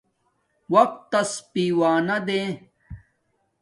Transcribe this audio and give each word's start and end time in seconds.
وقت 0.73 0.97
تس 1.11 1.31
پیوان 1.51 2.07
دے 2.27 2.41